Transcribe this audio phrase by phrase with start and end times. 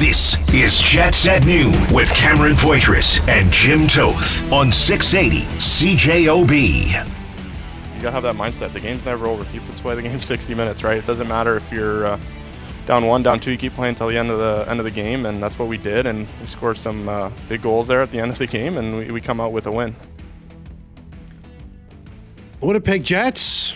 [0.00, 6.86] This is Jets at Noon with Cameron Poitras and Jim Toth on 680 CJOB.
[6.86, 8.72] You gotta have that mindset.
[8.72, 9.44] The game's never over.
[9.52, 9.94] Keep this way.
[9.94, 10.96] The game's 60 minutes, right?
[10.96, 12.20] It doesn't matter if you're uh,
[12.86, 13.50] down one, down two.
[13.50, 15.68] You keep playing until the end of the end of the game, and that's what
[15.68, 16.06] we did.
[16.06, 18.96] And we scored some uh, big goals there at the end of the game, and
[18.96, 19.94] we, we come out with a win.
[22.62, 23.74] Winnipeg Jets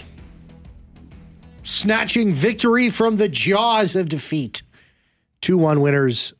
[1.62, 4.62] snatching victory from the jaws of defeat.
[5.44, 6.32] 2 1 winners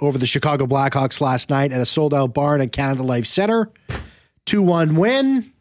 [0.00, 3.70] over the Chicago Blackhawks last night at a sold out barn at Canada Life Center.
[4.46, 5.52] 2 1 win.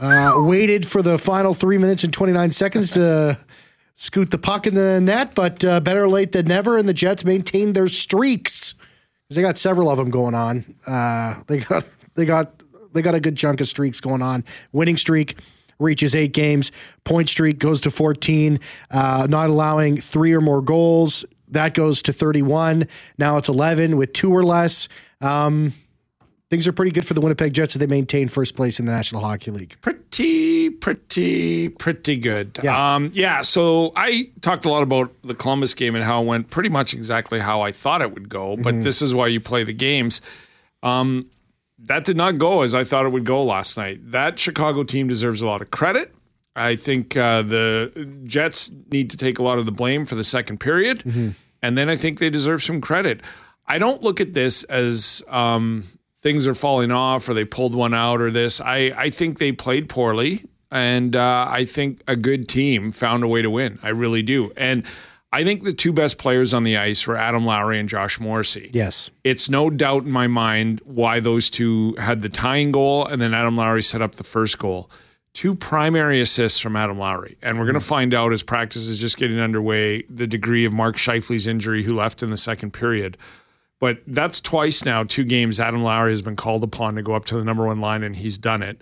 [0.00, 3.36] Uh, waited for the final three minutes and 29 seconds to
[3.96, 6.78] scoot the puck in the net, but uh, better late than never.
[6.78, 8.72] And the Jets maintained their streaks.
[9.28, 10.64] They got several of them going on.
[10.86, 12.62] Uh, they got they got
[12.94, 14.46] they got a good chunk of streaks going on.
[14.72, 15.38] Winning streak
[15.78, 16.72] reaches eight games.
[17.04, 18.60] Point streak goes to 14.
[18.90, 22.86] Uh, not allowing three or more goals that goes to 31.
[23.18, 24.88] Now it's 11 with two or less.
[25.20, 25.72] Um,
[26.50, 28.92] things are pretty good for the Winnipeg Jets as they maintain first place in the
[28.92, 29.76] National Hockey League.
[29.80, 32.58] Pretty, pretty, pretty good.
[32.62, 32.94] Yeah.
[32.94, 33.42] Um, yeah.
[33.42, 36.94] So I talked a lot about the Columbus game and how it went pretty much
[36.94, 40.20] exactly how I thought it would go, but this is why you play the games.
[40.82, 41.28] Um,
[41.80, 44.00] that did not go as I thought it would go last night.
[44.10, 46.12] That Chicago team deserves a lot of credit.
[46.56, 50.24] I think uh, the Jets need to take a lot of the blame for the
[50.24, 53.20] second period, and then I think they deserve some credit.
[53.66, 55.84] I don't look at this as um,
[56.22, 58.60] things are falling off or they pulled one out or this.
[58.60, 63.28] I, I think they played poorly, and uh, I think a good team found a
[63.28, 63.78] way to win.
[63.82, 64.84] I really do, and.
[65.30, 68.70] I think the two best players on the ice were Adam Lowry and Josh Morrissey
[68.72, 69.10] Yes.
[69.24, 73.34] it's no doubt in my mind why those two had the tying goal and then
[73.34, 74.90] Adam Lowry set up the first goal.
[75.38, 77.38] Two primary assists from Adam Lowry.
[77.42, 80.72] And we're going to find out as practice is just getting underway the degree of
[80.72, 83.16] Mark Scheifele's injury, who left in the second period.
[83.78, 87.24] But that's twice now, two games, Adam Lowry has been called upon to go up
[87.26, 88.80] to the number one line, and he's done it.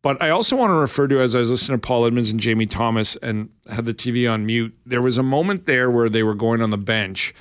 [0.00, 2.40] But I also want to refer to, as I was listening to Paul Edmonds and
[2.40, 6.22] Jamie Thomas and had the TV on mute, there was a moment there where they
[6.22, 7.34] were going on the bench,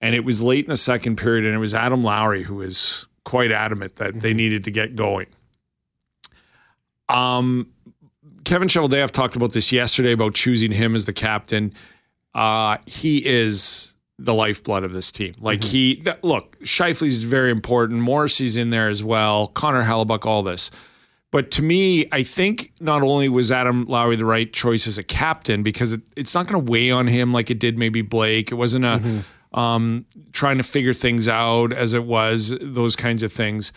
[0.00, 3.06] and it was late in the second period, and it was Adam Lowry who was
[3.24, 5.26] quite adamant that they needed to get going.
[7.08, 7.70] Um,
[8.48, 11.74] Kevin Cheveldayoff talked about this yesterday about choosing him as the captain.
[12.34, 15.34] Uh, he is the lifeblood of this team.
[15.38, 18.00] Like he, th- look, Scheifele's very important.
[18.00, 19.48] Morrissey's in there as well.
[19.48, 20.70] Connor Hellebuyck, all this.
[21.30, 25.02] But to me, I think not only was Adam Lowry the right choice as a
[25.02, 28.50] captain because it, it's not going to weigh on him like it did maybe Blake.
[28.50, 33.30] It wasn't a um, trying to figure things out as it was those kinds of
[33.30, 33.74] things.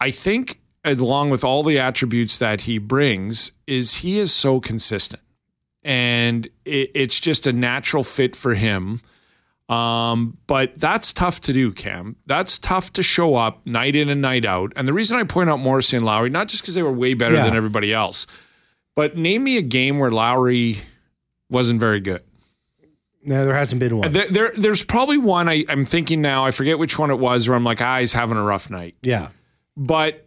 [0.00, 5.22] I think along with all the attributes that he brings is he is so consistent
[5.82, 9.00] and it, it's just a natural fit for him.
[9.68, 12.14] Um, but that's tough to do, Cam.
[12.26, 14.72] That's tough to show up night in and night out.
[14.76, 17.14] And the reason I point out Morrissey and Lowry, not just because they were way
[17.14, 17.44] better Yeah.
[17.44, 18.28] than everybody else,
[18.94, 20.78] but name me a game where Lowry
[21.50, 22.22] wasn't very good.
[23.24, 24.12] No, there hasn't been one.
[24.12, 26.44] There, there there's probably one I, I'm thinking now.
[26.46, 28.94] I forget which one it was where I'm like, ah, he's having a rough night.
[29.02, 29.30] yeah.
[29.76, 30.25] But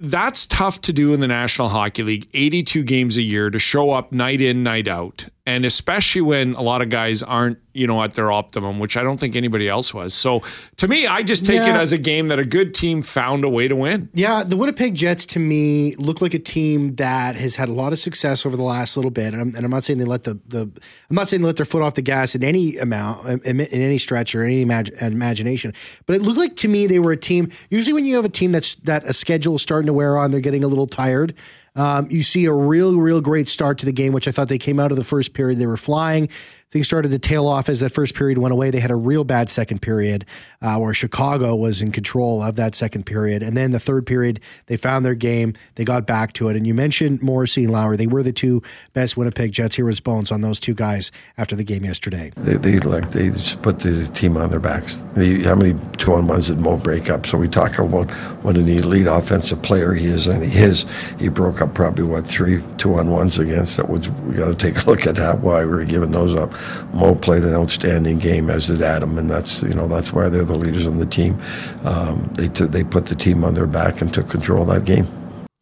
[0.00, 3.90] that's tough to do in the National Hockey League, 82 games a year to show
[3.90, 5.28] up night in, night out.
[5.46, 9.04] And especially when a lot of guys aren't, you know, at their optimum, which I
[9.04, 10.12] don't think anybody else was.
[10.12, 10.42] So
[10.78, 13.48] to me, I just take it as a game that a good team found a
[13.48, 14.10] way to win.
[14.12, 17.92] Yeah, the Winnipeg Jets to me look like a team that has had a lot
[17.92, 20.24] of success over the last little bit, and I'm, and I'm not saying they let
[20.24, 20.62] the the
[21.10, 23.82] I'm not saying they let their foot off the gas in any amount, in, in
[23.82, 25.72] any stretch or any imag- imagination,
[26.06, 27.50] but it looked like to me they were a team.
[27.70, 30.32] Usually, when you have a team that's that a schedule is starting to wear on,
[30.32, 31.34] they're getting a little tired.
[31.76, 34.58] Um, you see a real, real great start to the game, which I thought they
[34.58, 35.58] came out of the first period.
[35.58, 36.28] They were flying.
[36.72, 38.70] Things started to tail off as that first period went away.
[38.70, 40.24] They had a real bad second period
[40.60, 43.42] uh, where Chicago was in control of that second period.
[43.42, 45.54] And then the third period, they found their game.
[45.76, 46.56] They got back to it.
[46.56, 47.96] And you mentioned Morrissey and Lowry.
[47.96, 49.76] They were the two best Winnipeg Jets.
[49.76, 52.32] Here was Bones on those two guys after the game yesterday.
[52.36, 55.04] They, they like they just put the team on their backs.
[55.14, 57.26] They, how many two on ones did Mo break up?
[57.26, 58.10] So we talk about
[58.42, 60.84] what an elite offensive player he is, and he is.
[61.20, 63.76] He broke up probably what three two on ones against.
[63.76, 64.00] That we
[64.34, 65.38] got to take a look at that.
[65.40, 66.55] Why we were giving those up.
[66.92, 70.44] Mo played an outstanding game, as did Adam, and that's you know that's why they're
[70.44, 71.40] the leaders on the team.
[71.84, 74.84] Um, they t- they put the team on their back and took control of that
[74.84, 75.06] game.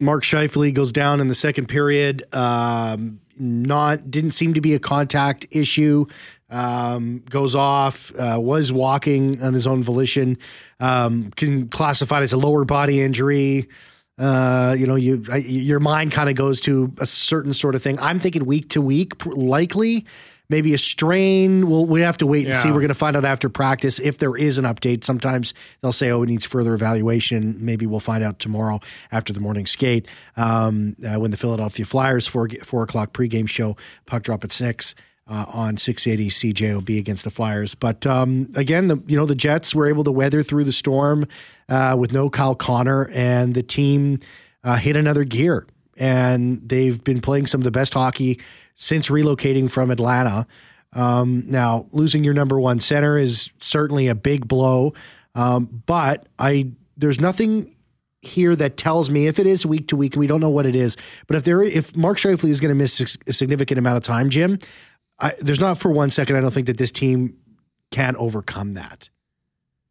[0.00, 2.24] Mark Scheifele goes down in the second period.
[2.34, 6.06] Um, not didn't seem to be a contact issue.
[6.50, 8.12] Um, goes off.
[8.16, 10.38] Uh, was walking on his own volition.
[10.78, 13.68] Um, can classified as a lower body injury.
[14.16, 17.82] Uh, you know, you I, your mind kind of goes to a certain sort of
[17.82, 17.98] thing.
[17.98, 20.06] I'm thinking week to week, likely.
[20.48, 21.68] Maybe a strain.
[21.68, 22.68] We'll we have to wait and see.
[22.70, 25.04] We're going to find out after practice if there is an update.
[25.04, 28.80] Sometimes they'll say, "Oh, it needs further evaluation." Maybe we'll find out tomorrow
[29.12, 30.06] after the morning skate
[30.36, 33.76] um, uh, when the Philadelphia Flyers four four o'clock pregame show
[34.06, 34.94] puck drop at six.
[35.26, 39.74] Uh, on 680 CJOB against the Flyers, but um, again, the you know the Jets
[39.74, 41.26] were able to weather through the storm
[41.70, 44.18] uh, with no Kyle Connor, and the team
[44.64, 45.66] uh, hit another gear,
[45.96, 48.38] and they've been playing some of the best hockey
[48.74, 50.46] since relocating from Atlanta.
[50.92, 54.94] Um, now, losing your number one center is certainly a big blow,
[55.34, 57.74] um, but I there's nothing
[58.22, 60.66] here that tells me if it is week to week, and we don't know what
[60.66, 60.96] it is.
[61.26, 64.30] But if there, if Mark Scheifele is going to miss a significant amount of time,
[64.30, 64.58] Jim,
[65.20, 67.36] I, there's not for one second I don't think that this team
[67.90, 69.10] can overcome that.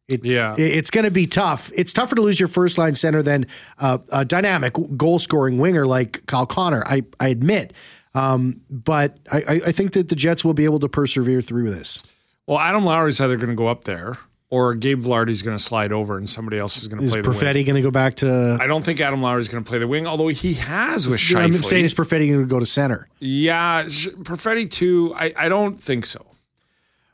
[0.08, 0.54] It, Yeah.
[0.58, 1.70] it's going to be tough.
[1.74, 3.46] It's tougher to lose your first line center than
[3.78, 6.82] uh, a dynamic goal scoring winger like Kyle Connor.
[6.86, 7.72] I I admit,
[8.14, 11.98] um, but I, I think that the Jets will be able to persevere through this.
[12.46, 14.18] Well, Adam Lowry's either going to go up there
[14.50, 17.22] or Gabe Vilardi's going to slide over and somebody else is going to Is play
[17.22, 17.38] the wing.
[17.38, 18.58] Perfetti going to go back to?
[18.60, 21.54] I don't think Adam Lowry's going to play the wing, although he has with I'm
[21.56, 23.08] saying is Perfetti going to go to center?
[23.18, 25.12] yeah, Perfetti too.
[25.16, 26.24] I, I don't think so.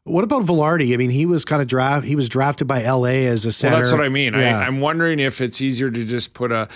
[0.04, 0.92] What about Vilardi?
[0.92, 2.06] I mean, he was kind of draft.
[2.06, 3.74] He was drafted by LA as a center.
[3.74, 4.32] Well, that's what I mean.
[4.32, 4.58] Yeah.
[4.58, 6.68] I, I'm wondering if it's easier to just put a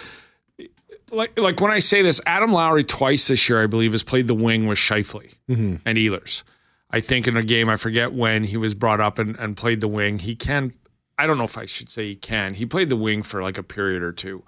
[1.11, 4.27] like like when I say this, Adam Lowry twice this year, I believe, has played
[4.29, 5.77] the wing with Scheifele Mm-hmm.
[5.87, 6.43] and Ehlers.
[6.91, 9.81] I think in a game, I forget when he was brought up and, and played
[9.81, 10.21] the wing.
[10.21, 10.73] He can.
[11.19, 12.55] I don't know if I should say he can.
[12.55, 14.43] He played the wing for like a period or two.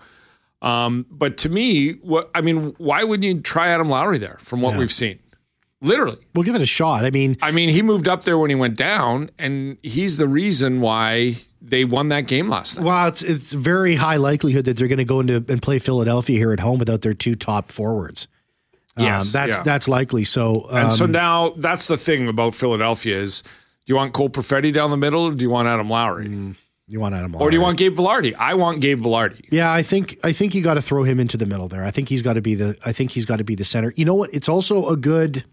[0.62, 4.36] Um, but to me, what I mean, why wouldn't you try Adam Lowry there?
[4.40, 5.18] From what we've seen,
[5.80, 6.18] literally.
[6.34, 7.04] we'll give it a shot.
[7.04, 10.26] I mean, I mean, he moved up there when he went down, and he's the
[10.26, 11.36] reason why
[11.68, 12.84] they won that game last night.
[12.84, 16.38] well, it's it's very high likelihood that they're going to go into and play Philadelphia
[16.38, 18.28] here at home without their two top forwards.
[18.96, 19.62] Yes, um, that's yeah.
[19.62, 20.24] that's likely.
[20.24, 24.30] So, um, And so now that's the thing about Philadelphia is do you want Cole
[24.30, 26.28] Perfetti down the middle or do you want Adam Lowry?
[26.88, 28.34] you want Adam Lowry, Or do you want Gabe Vilardi?
[28.38, 29.46] I want Gabe Vilardi.
[29.50, 31.84] Yeah, I think I think you got to throw him into the middle there.
[31.84, 33.92] I think he's got to be the I think he's got to be the center.
[33.96, 34.32] You know what?
[34.32, 35.44] It's also a good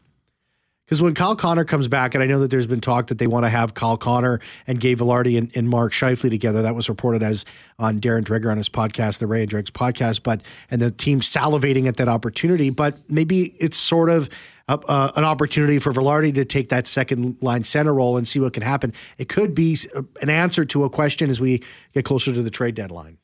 [0.86, 3.28] because when Kyle Connor comes back, and I know that there's been talk that they
[3.28, 6.62] want to have Kyle Connor and Gabe Vilardi and, and Mark Scheifele together.
[6.62, 7.46] That was reported as
[7.80, 10.24] on Darren Dreger on his podcast, the Ray and Dregs podcast.
[10.24, 12.70] But and the team salivating at that opportunity.
[12.70, 14.30] But maybe it's sort of
[14.68, 18.40] a, uh, an opportunity for Vilardi to take that second line center role and see
[18.40, 18.94] what can happen.
[19.18, 19.78] It could be
[20.22, 21.64] an answer to a question as we
[21.94, 23.18] get closer to the trade deadline.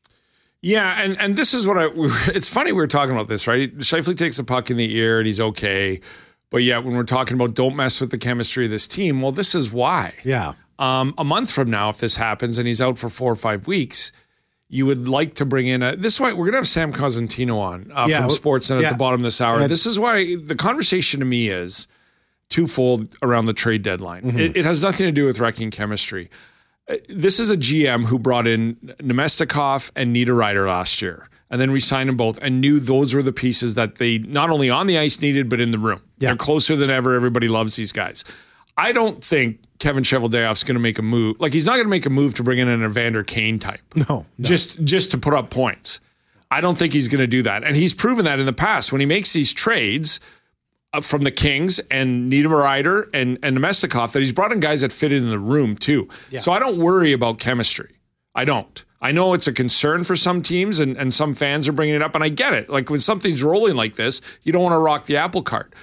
[0.61, 1.87] Yeah, and and this is what I.
[2.33, 3.75] It's funny we were talking about this, right?
[3.79, 6.01] Scheifele takes a puck in the ear and he's okay,
[6.49, 9.31] but yet when we're talking about don't mess with the chemistry of this team, well,
[9.31, 10.13] this is why.
[10.23, 10.53] Yeah.
[10.79, 13.67] Um, a month from now, if this happens and he's out for four or five
[13.67, 14.11] weeks,
[14.69, 15.95] you would like to bring in a.
[15.95, 18.87] This is why we're gonna have Sam Cosentino on uh, Yeah, from Sportsnet yeah.
[18.87, 19.61] at the bottom of this hour.
[19.61, 19.67] Yeah.
[19.67, 21.87] This is why the conversation to me is
[22.49, 24.23] twofold around the trade deadline.
[24.23, 24.39] Mm-hmm.
[24.39, 26.29] It, it has nothing to do with wrecking chemistry.
[26.89, 31.71] Uh, This is a GM who brought in Namestnikov and Niederreiter last year, and then
[31.71, 34.97] re-signed them both, and knew those were the pieces that they not only on the
[34.97, 36.01] ice needed, but in the room.
[36.17, 36.29] Yeah.
[36.29, 37.15] They're closer than ever.
[37.15, 38.23] Everybody loves these guys.
[38.77, 41.35] I don't think Kevin Cheveldayoff's going to make a move.
[41.39, 43.81] Like he's not going to make a move to bring in an Evander Kane type.
[44.07, 45.99] No, Just just to put up points.
[46.51, 47.63] I don't think he's going to do that.
[47.63, 50.19] And he's proven that in the past when he makes these trades
[50.93, 54.91] uh, from the Kings and Niederreiter and and Namestnikov that he's brought in guys that
[54.93, 56.07] fit in the room too.
[56.39, 57.95] So I don't worry about chemistry.
[58.33, 58.83] I don't.
[59.01, 62.01] I know it's a concern for some teams and, and some fans are bringing it
[62.01, 62.69] up, and I get it.
[62.69, 65.73] Like when something's rolling like this, you don't want to rock the apple cart.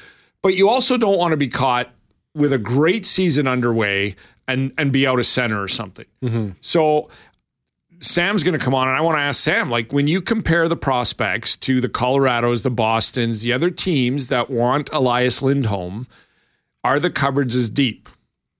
[0.42, 1.90] But you also don't want to be caught
[2.34, 6.06] with a great season underway and and be out of center or something.
[6.22, 6.50] Mm-hmm.
[6.60, 7.08] So
[8.00, 10.68] Sam's going to come on, and I want to ask Sam, like when you compare
[10.68, 16.06] the prospects to the Colorados, the Boston's, the other teams that want Elias Lindholm,
[16.84, 18.08] are the cupboards as deep?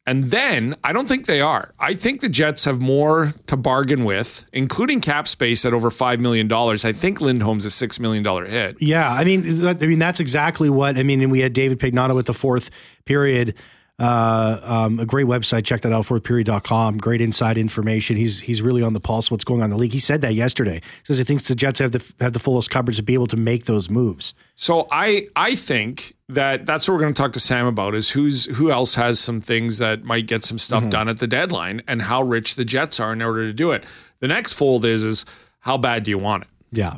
[0.06, 1.72] And then I don't think they are.
[1.80, 6.20] I think the Jets have more to bargain with, including cap space at over five
[6.20, 6.84] million dollars.
[6.84, 8.80] I think Lindholm's a six million dollar hit.
[8.80, 11.22] Yeah, I mean, I mean that's exactly what I mean.
[11.22, 12.70] And we had David Pagnotta with the fourth
[13.04, 13.54] period.
[13.98, 15.64] Uh, um, a great website.
[15.64, 16.98] Check that out, fourthperiod.com.
[16.98, 18.14] Great inside information.
[18.14, 19.92] He's he's really on the pulse of what's going on in the league.
[19.92, 20.82] He said that yesterday.
[21.04, 23.38] Says he thinks the Jets have the have the fullest coverage to be able to
[23.38, 24.34] make those moves.
[24.54, 28.11] So I I think that that's what we're going to talk to Sam about is
[28.11, 30.90] who's who else has some things that might get some stuff mm-hmm.
[30.90, 33.85] done at the deadline and how rich the Jets are in order to do it.
[34.21, 35.25] The next fold is is
[35.61, 36.49] how bad do you want it?
[36.73, 36.97] Yeah,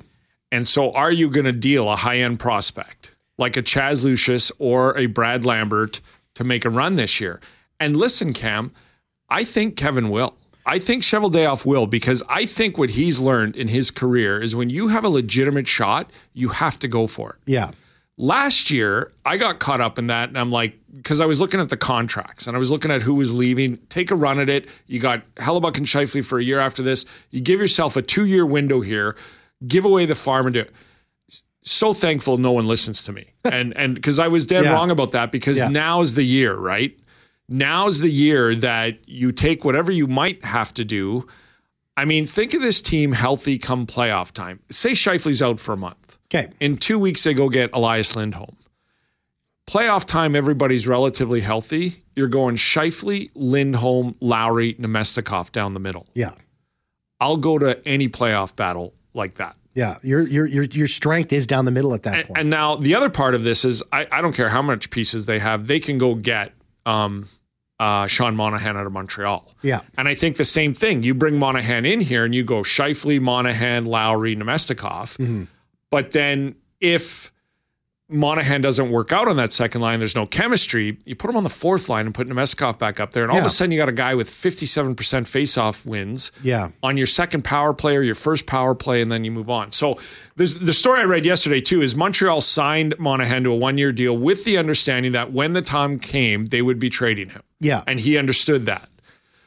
[0.50, 4.50] And so are you going to deal a high end prospect like a Chaz Lucius
[4.58, 6.00] or a Brad Lambert
[6.35, 7.40] to make a run this year?
[7.78, 8.73] And listen, Cam,
[9.28, 10.35] I think Kevin will.
[10.64, 14.68] I think Cheveldayoff will because I think what he's learned in his career is when
[14.68, 17.37] you have a legitimate shot, you have to go for it.
[17.47, 17.70] yeah,
[18.20, 21.60] Last year, I got caught up in that, and I'm like, because I was looking
[21.60, 23.76] at the contracts and I was looking at who was leaving.
[23.88, 24.68] Take a run at it.
[24.88, 27.04] You got Hellebuyck and Scheifele for a year after this.
[27.30, 29.16] You give yourself a two year window here.
[29.66, 30.72] Give away the farm and do it.
[31.62, 34.72] So thankful no one listens to me, and and because I was dead Yeah.
[34.72, 35.30] wrong about that.
[35.30, 35.68] Because Yeah.
[35.68, 36.98] now's the year, right?
[37.48, 41.26] Now's the year that you take whatever you might have to do.
[41.96, 44.60] I mean, think of this team healthy come playoff time.
[44.70, 46.07] Say Scheifele's out for a month.
[46.32, 46.50] Okay.
[46.61, 48.56] In two weeks, they go get Elias Lindholm.
[49.66, 52.02] Playoff time, everybody's relatively healthy.
[52.16, 56.06] You're going Scheifele, Lindholm, Lowry, Namestnikov down the middle.
[56.14, 56.32] Yeah.
[57.20, 59.56] I'll go to any playoff battle like that.
[59.75, 59.99] Yeah.
[60.02, 62.38] Your your your your strength is down the middle at that And, point.
[62.38, 65.26] and now the other part of this is I, I don't care how much pieces
[65.26, 66.52] they have, they can go get
[66.87, 67.28] um,
[67.78, 69.52] uh, Sean Monahan out of Montreal.
[69.62, 69.82] Yeah.
[69.99, 71.02] And I think the same thing.
[71.02, 75.16] You bring Monahan in here and you go Scheifele, Monahan, Lowry, Namestnikov.
[75.18, 75.44] Mm-hmm.
[75.90, 77.33] But then if
[78.11, 81.42] Monahan doesn't work out on that second line, there's no chemistry, you put him on
[81.45, 83.23] the fourth line and put Namestnikov back up there.
[83.23, 86.71] And all of a sudden you got a guy with 57% faceoff wins Yeah.
[86.83, 89.73] on your second power play or your first power play, and then you move on.
[89.73, 89.99] So
[90.37, 93.92] there's, the story I read yesterday too is Montreal signed Monahan to a one year
[93.92, 97.42] deal with the understanding that when the time came, they would be trading him.
[97.61, 97.83] Yeah.
[97.87, 98.88] And he understood that.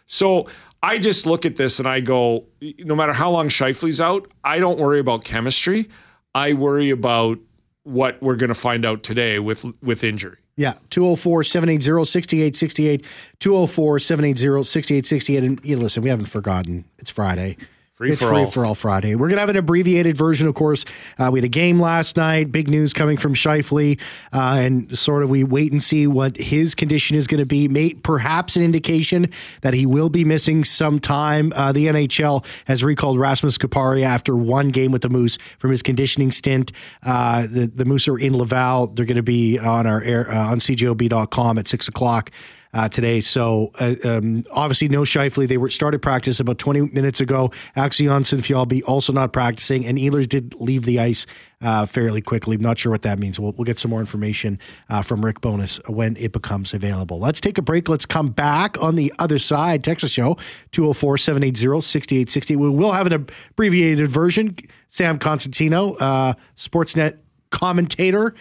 [0.05, 0.47] So
[0.83, 2.45] I just look at this and I go,
[2.79, 5.89] no matter how long Scheifele's out, I don't worry about chemistry.
[6.33, 7.39] I worry about
[7.83, 10.37] what we're going to find out today with with injury.
[10.57, 13.05] Yeah, 204 780 6868.
[13.39, 15.43] 204 780 6868.
[15.43, 16.85] And you listen, we haven't forgotten.
[16.99, 17.57] It's Friday.
[18.01, 18.45] Free it's for free all.
[18.47, 19.13] for all Friday.
[19.13, 20.85] We're gonna have an abbreviated version, of course.
[21.19, 22.51] Uh, we had a game last night.
[22.51, 23.99] Big news coming from Scheifele,
[24.33, 27.67] uh, and sort of we wait and see what his condition is going to be.
[27.67, 29.29] May, perhaps an indication
[29.61, 31.53] that he will be missing some time.
[31.55, 35.83] Uh, the NHL has recalled Rasmus Kupari after one game with the Moose from his
[35.83, 36.71] conditioning stint.
[37.03, 38.87] Uh, the the Moose are in Laval.
[38.87, 42.31] They're going to be on our air uh, on CJOB.com at six o'clock
[42.73, 43.19] uh, today.
[43.21, 45.47] So uh, um, obviously no Scheifele.
[45.47, 47.51] They were started practice about 20 minutes ago.
[47.75, 51.25] Axel Jonsson also not practicing, and Ehlers did leave the ice
[51.61, 52.55] uh, fairly quickly.
[52.55, 53.39] I'm not sure what that means.
[53.39, 54.59] We'll, we'll get some more information
[54.89, 57.19] uh, from Rick Bowness when it becomes available.
[57.19, 57.89] Let's take a break.
[57.89, 59.83] Let's come back on the other side.
[59.83, 60.37] Texas show
[60.71, 62.55] 204 780 6860.
[62.55, 64.57] We will have an abbreviated version.
[64.87, 67.17] Sam Cosentino, uh, Sportsnet
[67.49, 68.33] commentator,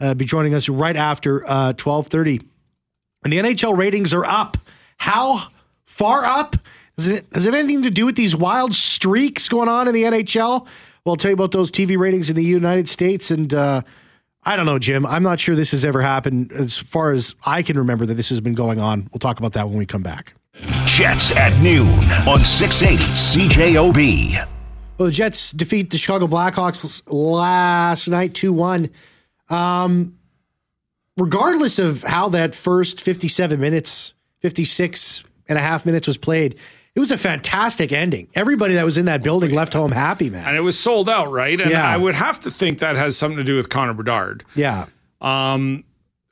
[0.00, 2.40] uh, be joining us right after uh, 1230
[3.26, 4.56] and the NHL ratings are up.
[4.98, 5.48] How
[5.84, 6.56] far up?
[6.96, 9.94] Does it, does it have anything to do with these wild streaks going on in
[9.94, 10.64] the NHL?
[11.04, 13.32] Well, I'll tell you about those TV ratings in the United States.
[13.32, 13.82] And uh,
[14.44, 15.04] I don't know, Jim.
[15.04, 18.28] I'm not sure this has ever happened as far as I can remember that this
[18.28, 19.08] has been going on.
[19.12, 20.34] We'll talk about that when we come back.
[20.84, 21.88] Jets at noon
[22.28, 24.48] on 680 CJOB.
[24.98, 28.88] Well, the Jets defeat the Chicago Blackhawks last night 2 1.
[29.48, 30.15] Um,
[31.16, 36.56] regardless of how that first 57 minutes, 56 and a half minutes was played,
[36.94, 38.28] it was a fantastic ending.
[38.34, 40.44] Everybody that was in that building left home happy, man.
[40.46, 41.60] And it was sold out, right?
[41.60, 41.86] And Yeah.
[41.86, 44.44] I would have to think that has something to do with Connor Bedard.
[44.54, 44.86] Yeah.
[45.20, 45.84] Um,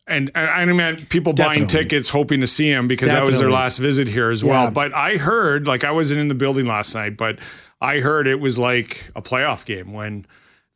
[0.06, 3.50] and, and I mean, people buying tickets hoping to see him because that was their
[3.50, 4.64] last visit here as well.
[4.64, 4.70] Yeah.
[4.70, 7.38] But I heard, like, I wasn't in the building last night, but
[7.80, 10.26] I heard it was like a playoff game when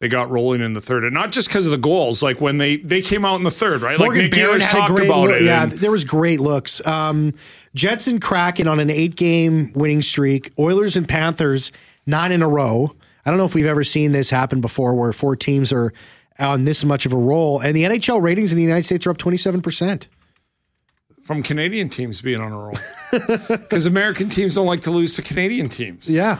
[0.00, 2.22] they got rolling in the third, and not just because of the goals.
[2.22, 3.98] Like when they they came out in the third, right?
[3.98, 5.30] Morgan like Nick Barron had talked about look.
[5.40, 5.42] it.
[5.42, 6.84] Yeah, and- there was great looks.
[6.86, 7.34] Um,
[7.74, 10.52] Jets and Kraken on an eight game winning streak.
[10.58, 11.72] Oilers and Panthers
[12.06, 12.94] nine in a row.
[13.26, 15.92] I don't know if we've ever seen this happen before, where four teams are
[16.38, 19.10] on this much of a roll, and the NHL ratings in the United States are
[19.10, 20.08] up twenty seven percent.
[21.22, 22.78] from Canadian teams being on a roll
[23.48, 26.08] because American teams don't like to lose to Canadian teams.
[26.08, 26.38] Yeah,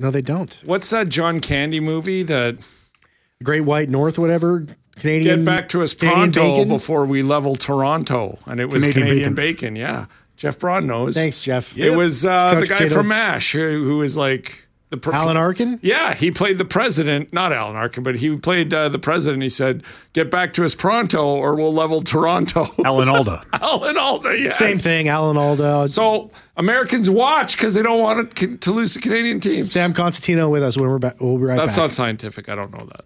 [0.00, 0.52] no, they don't.
[0.64, 2.56] What's that John Candy movie that
[3.42, 4.66] Great White North, whatever
[4.96, 5.38] Canadian.
[5.40, 6.68] get back to us Canadian pronto bacon?
[6.68, 8.38] before we level Toronto?
[8.46, 9.76] And it was Canadian Canadian, bacon.
[9.76, 11.14] Yeah, Jeff Broad knows.
[11.14, 11.76] Thanks, Jeff.
[11.78, 12.94] It was uh, the guy Tato.
[12.94, 15.78] from Mash who, who was like the pre- Alan Arkin.
[15.82, 19.44] Yeah, he played the president, not Alan Arkin, but he played uh, the president.
[19.44, 23.44] He said, "Get back to us pronto, or we'll level Toronto." Alan Alda.
[23.52, 24.58] Alan Alda, yes.
[24.58, 25.86] Same thing, Alan Alda.
[25.88, 29.70] So Americans watch because they don't want it to lose the Canadian teams.
[29.70, 31.20] Sam Cosentino with us when we're back.
[31.20, 31.84] We'll be right That's back.
[31.84, 32.48] not scientific.
[32.48, 33.04] I don't know that.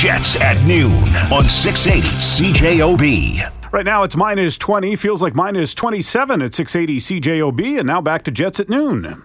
[0.00, 0.92] Jets at noon
[1.32, 3.72] on 680 CJOB.
[3.72, 4.96] Right now it's minus 20.
[4.96, 7.78] Feels like minus 27 at 680 CJOB.
[7.78, 9.22] And now back to Jets at noon.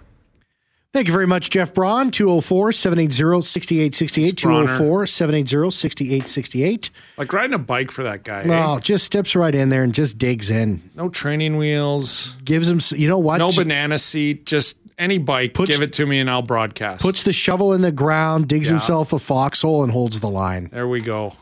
[0.93, 2.11] Thank you very much, Jeff Braun.
[2.11, 4.37] 204 780 6868.
[4.37, 6.89] 204 780 6868.
[7.17, 8.43] Like riding a bike for that guy.
[8.43, 8.47] eh?
[8.47, 10.81] Well, just steps right in there and just digs in.
[10.95, 13.37] No training wheels, Gives him, you know what?
[13.39, 17.01] no banana seat, just any bike, Puts- give it to me and I'll broadcast.
[17.01, 18.73] Puts the shovel in the ground, digs Yeah.
[18.73, 20.69] himself a foxhole, and holds the line.
[20.71, 21.33] there we go.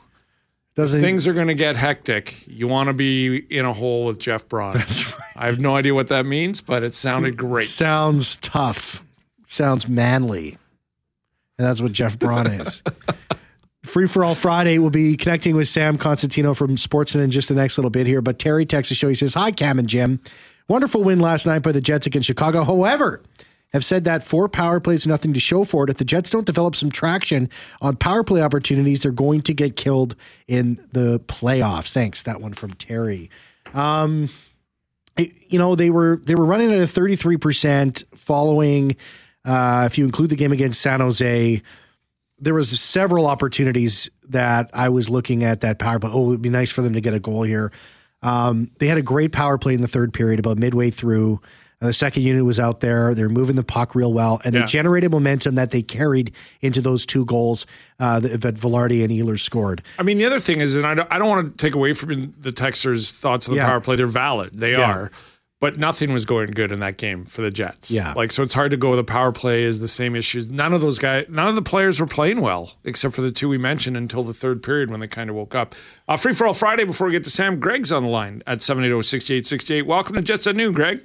[0.76, 2.44] Doesn't Things are going to get hectic.
[2.48, 4.78] You want to be in a hole with Jeff Braun.
[5.36, 7.66] I have no idea what that means, but it sounded great.
[7.68, 9.04] sounds tough.
[9.44, 10.58] Sounds manly.
[11.58, 12.84] And that's what Jeff Braun is.
[13.84, 17.56] Free for All Friday We'll be connecting with Sam Cosentino from Sportsnet in just the
[17.56, 18.22] next little bit here.
[18.22, 19.08] But Terry texts the show.
[19.08, 20.20] He says, Hi, Cam and Jim.
[20.68, 22.64] Wonderful win last night by the Jets against Chicago.
[22.66, 23.22] However,
[23.74, 25.90] have said that four power plays nothing to show for it.
[25.90, 27.50] If the Jets don't develop some traction
[27.82, 30.16] on power play opportunities, they're going to get killed
[30.48, 31.92] in the playoffs.
[31.92, 32.24] Thanks.
[32.24, 33.30] That one from Terry.
[33.74, 34.30] Um,
[35.18, 38.96] it- you know they were they were running at a 33% following
[39.46, 41.62] uh, if you include the game against San Jose
[42.40, 46.12] there was several opportunities that I was looking at that power play.
[46.14, 47.72] Oh, it'd be nice for them to get a goal here.
[48.22, 51.42] Um, they had a great power play in the third period, about midway through.
[51.80, 53.14] And the second unit was out there.
[53.14, 54.62] They're moving the puck real well, and Yeah.
[54.62, 56.32] they generated momentum that they carried
[56.62, 57.68] into those two goals
[58.00, 59.84] uh, that, Vilardi and Ehlers scored.
[60.00, 61.94] I mean, the other thing is, and I don't, I don't want to take away
[61.94, 63.68] from the Texers' thoughts on the Yeah.
[63.70, 63.96] power play.
[63.96, 64.52] They're valid.
[64.54, 64.92] They Yeah.
[64.92, 65.12] are.
[65.60, 67.90] But nothing was going good in that game for the Jets.
[67.90, 68.14] Yeah.
[68.16, 68.92] Like, so it's hard to go.
[68.92, 70.48] With the power play is the same issues.
[70.50, 73.50] None of those guys, none of the players were playing well, except for the two
[73.50, 75.74] we mentioned until the third period when they kind of woke up.
[76.08, 77.60] Uh, free for all Friday before we get to Sam.
[77.60, 79.88] Greg's on the line at 780 6868.
[79.88, 81.02] Welcome to Jets at Noon, Greg.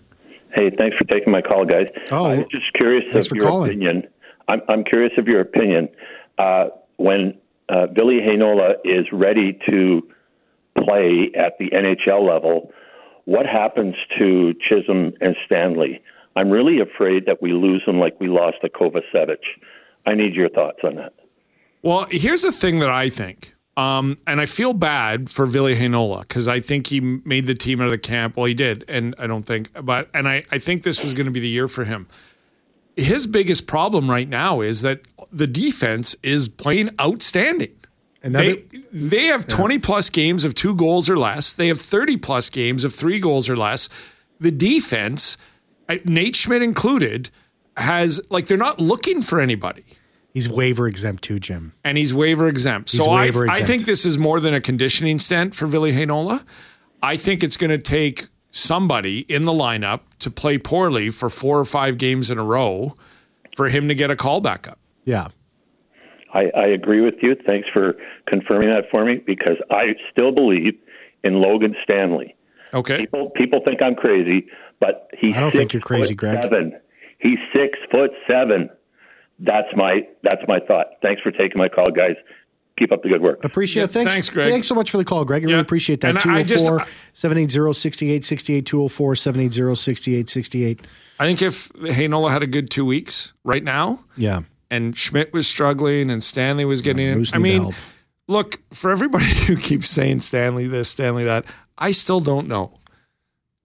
[0.54, 1.88] Hey, thanks for taking my call, guys.
[2.10, 3.70] Oh, I'm just curious of your calling.
[3.70, 4.08] opinion.
[4.48, 5.88] I'm, I'm curious of your opinion.
[6.38, 10.02] Uh, when uh, Ville Heinola is ready to
[10.76, 12.72] play at the NHL level,
[13.24, 16.02] what happens to Chisholm and Stanley?
[16.36, 19.42] I'm really afraid that we lose them like we lost to Kovacevic.
[20.06, 21.12] I need your thoughts on that.
[21.82, 23.54] Well, here's the thing that I think.
[23.76, 27.80] Um, and I feel bad for Ville Heinola because I think he made the team
[27.80, 28.36] out of the camp.
[28.36, 31.24] Well, he did, and I don't think, but and I, I think this was going
[31.24, 32.06] to be the year for him.
[32.96, 35.00] His biggest problem right now is that
[35.32, 37.74] the defense is playing outstanding.
[38.22, 41.54] And They, they have 20 plus games of two goals or less.
[41.54, 43.88] They have 30 plus games of three goals or less.
[44.38, 45.36] The defense,
[46.04, 47.30] Nate Schmidt included,
[47.76, 49.84] has like they're not looking for anybody
[50.32, 51.72] he's waiver exempt too, Jim.
[51.84, 52.90] and he's waiver exempt.
[52.90, 53.66] He's so I, waiver I exempt.
[53.68, 56.44] think this is more than a conditioning stint for Ville Heinola.
[57.02, 61.58] I think it's going to take somebody in the lineup to play poorly for four
[61.58, 62.94] or five games in a row
[63.56, 64.78] for him to get a call back up.
[65.04, 65.28] Yeah.
[66.34, 67.34] I, I agree with you.
[67.46, 67.94] Thanks for
[68.26, 70.74] confirming that for me because I still believe
[71.24, 72.34] in Logan Stanley.
[72.74, 72.98] Okay.
[72.98, 74.46] People people think I'm crazy,
[74.80, 76.42] but he's I don't six think you're crazy, Greg.
[76.42, 76.78] Seven.
[77.18, 78.70] He's six foot seven.
[79.44, 80.86] That's my that's my thought.
[81.02, 82.14] Thanks for taking my call, guys.
[82.78, 83.44] Keep up the good work.
[83.44, 83.88] Appreciate it.
[83.88, 84.50] Thanks, thanks, Greg.
[84.50, 85.42] Thanks so much for the call, Greg.
[85.42, 85.60] I really Yeah.
[85.60, 86.08] appreciate that.
[86.10, 90.80] And I- I 204 780 6868 204 780 6868.
[91.20, 94.40] I think if Heinola had a good two weeks right now, Yeah.
[94.70, 97.24] and Schmidt was struggling and Stanley was getting in.
[97.34, 97.74] I mean, help.
[98.28, 101.44] look, for everybody who keeps saying Stanley this, Stanley that,
[101.76, 102.78] I still don't know.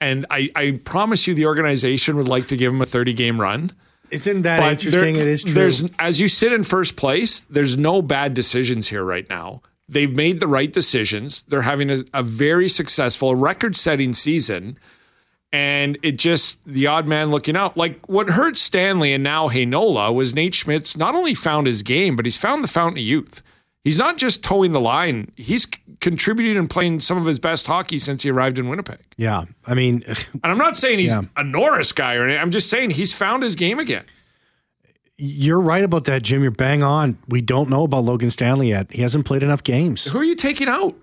[0.02, 3.40] And I, I promise you the organization would like to give him a 30 game
[3.40, 3.72] run.
[4.12, 5.16] Isn't that But interesting?
[5.16, 5.54] there- it is true.
[5.54, 9.62] There's as you sit in first place, there's no bad decisions here right now.
[9.90, 11.44] They've made the right decisions.
[11.48, 14.78] They're having a, a very successful, record-setting season,
[15.54, 17.78] and it just the odd man looking out.
[17.78, 22.16] Like what hurt Stanley and now Heinola was Nate Schmidt's not only found his game,
[22.18, 23.42] but he's found the fountain of youth.
[23.84, 25.70] He's not just towing the line; he's c-
[26.02, 29.00] contributing and playing some of his best hockey since he arrived in Winnipeg.
[29.18, 29.46] yeah.
[29.66, 31.22] I mean, And I'm not saying he's Yeah.
[31.38, 32.42] a Norris guy or anything.
[32.42, 34.04] I'm just saying he's found his game again.
[35.16, 36.42] you're right about that, Jim.
[36.42, 37.18] You're bang on.
[37.28, 38.92] We don't know about Logan Stanley yet.
[38.92, 40.06] He hasn't played enough games.
[40.06, 40.96] Who are you taking out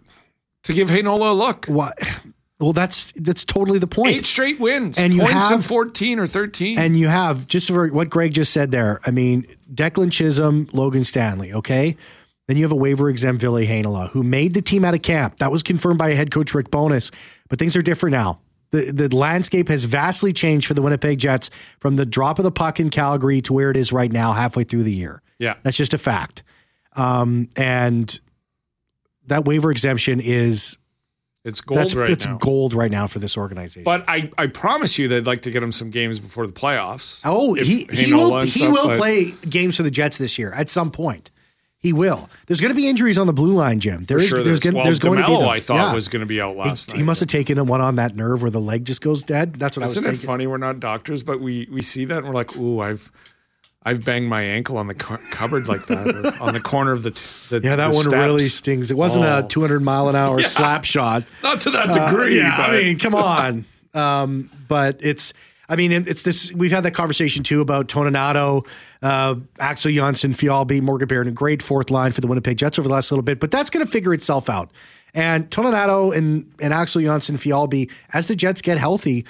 [0.65, 1.67] to give Heinola a look?
[1.67, 1.95] What?
[2.61, 4.15] Well, that's that's totally the point.
[4.15, 6.79] Eight straight wins, And you points have- of 14 or 13.
[6.79, 9.01] And you have just for what Greg just said there.
[9.05, 11.53] I mean, Declan Chisholm, Logan Stanley.
[11.53, 11.97] Okay,
[12.47, 15.39] then you have a waiver exempt Ville Heinola who made the team out of camp.
[15.39, 17.11] That was confirmed by head coach Rick Bowness.
[17.49, 18.41] But things are different now.
[18.71, 21.49] The the landscape has vastly changed for the Winnipeg Jets
[21.81, 24.65] from the drop of the puck in Calgary to where it is right now, halfway
[24.65, 25.23] through the year.
[25.39, 25.55] yeah.
[25.63, 26.43] That's just a fact.
[26.97, 28.19] Um, and
[29.27, 30.77] that waiver exemption is
[31.45, 32.39] It's gold that's right it's now.
[32.39, 33.85] gold right now for this organization.
[33.85, 37.21] But I, I promise you they'd like to get him some games before the playoffs.
[37.25, 40.91] Oh, he, he will he will play games for the Jets this year at some
[40.91, 41.31] point.
[41.85, 42.31] He will.
[42.47, 44.05] There's going to be injuries on the blue line, Jim.
[44.07, 44.27] There is.
[44.29, 45.37] sure there's, there's, gonna, well, there's going to be.
[45.39, 45.49] Them.
[45.49, 45.95] I thought Yeah.
[45.95, 46.97] was going to be out last He, night.
[47.01, 49.55] he must have taken the one on that nerve where the leg just goes dead.
[49.57, 50.27] That's what Isn't I it was thinking.
[50.27, 50.47] funny?
[50.47, 53.13] We're not doctors, but we we see that and we're like, ooh, I've
[53.85, 57.11] I've banged my ankle on the cu- cupboard like that, on the corner of the,
[57.11, 58.15] t- the Yeah, that the one steps.
[58.15, 58.91] really stings.
[58.91, 59.41] It wasn't Oh.
[59.45, 61.25] a 200 mile an hour slap shot.
[61.43, 62.39] Not to that Uh, degree.
[62.39, 63.67] yeah, but I mean, come on.
[63.93, 65.35] um, but it's.
[65.69, 66.53] I mean, it's this.
[66.53, 68.67] We've had that conversation too about Toninato,
[69.03, 72.87] uh, Axel Jonsson, Fjallby, Morgan Barron, a great fourth line for the Winnipeg Jets over
[72.89, 74.71] the last little bit, but that's going to figure itself out.
[75.15, 79.25] And Toninato and, and Axel Jonsson, Fjallby, as the Jets get healthy,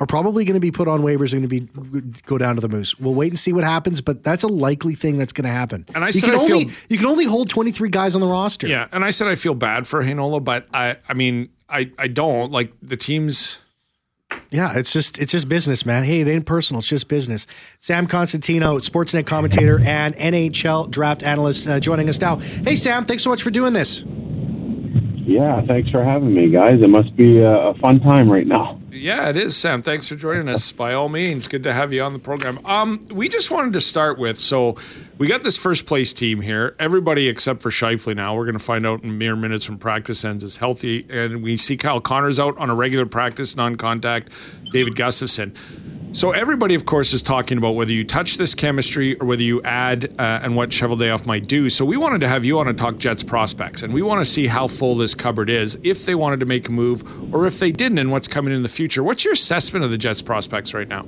[0.00, 2.60] are probably going to be put on waivers and going to be go down to
[2.60, 2.98] the Moose.
[2.98, 5.84] We'll wait and see what happens, but that's a likely thing that's going to happen.
[5.94, 8.14] And I you said can I only feel- you can only hold twenty three guys
[8.14, 8.68] on the roster.
[8.68, 12.06] Yeah, and I said I feel bad for Heinola, but I I mean I I
[12.08, 13.58] don't like the teams.
[14.50, 16.04] Yeah, it's just it's just business, man.
[16.04, 16.78] Hey, it ain't personal.
[16.78, 17.46] It's just business.
[17.80, 22.36] Sam Cosentino, Sportsnet commentator and NHL draft analyst, uh, joining us now.
[22.36, 24.02] Hey, Sam, thanks so much for doing this.
[25.28, 26.80] Yeah, thanks for having me, guys.
[26.80, 28.80] It must be a, fun time right now.
[28.90, 29.82] Yeah, it is, Sam.
[29.82, 30.72] Thanks for joining us.
[30.72, 32.64] By all means, good to have you on the program.
[32.64, 34.76] Um, we just wanted to start with so
[35.18, 36.74] we got this first place team here.
[36.78, 38.34] Everybody except for Scheifele now.
[38.34, 41.58] We're going to find out in mere minutes when practice ends is healthy, and we
[41.58, 44.30] see Kyle Connors out on a regular practice, non-contact.
[44.72, 45.52] David Gustafson.
[46.12, 49.60] So everybody, of course, is talking about whether you touch this chemistry or whether you
[49.62, 51.68] add uh, and what Cheveldayoff might do.
[51.68, 54.24] So we wanted to have you on to talk Jets prospects, and we want to
[54.24, 57.58] see how full this cupboard is, if they wanted to make a move or if
[57.58, 59.02] they didn't, and what's coming in the future.
[59.02, 61.06] What's your assessment of the Jets prospects right now?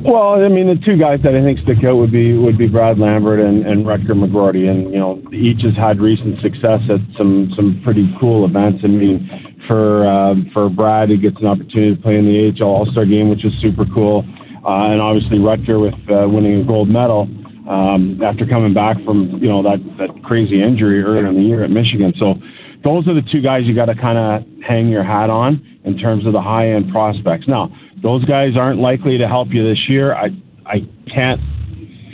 [0.00, 2.68] Well, I mean, the two guys that I think stick out would be would be
[2.68, 7.00] Brad Lambert and, and Rutger McGroarty, and you know, each has had recent success at
[7.18, 8.80] some some pretty cool events.
[8.84, 9.28] I mean,
[9.68, 13.04] for uh, for Brad, he gets an opportunity to play in the AHL All Star
[13.04, 14.24] Game, which is super cool,
[14.64, 17.28] uh, and obviously Rutger with uh, winning a gold medal
[17.68, 21.62] um, after coming back from you know that that crazy injury earlier in the year
[21.62, 22.12] at Michigan.
[22.18, 22.34] So
[22.82, 25.98] those are the two guys you got to kind of hang your hat on in
[25.98, 27.46] terms of the high end prospects.
[27.46, 27.68] Now,
[28.02, 30.14] those guys aren't likely to help you this year.
[30.14, 30.28] I
[30.64, 30.80] I
[31.12, 31.40] can't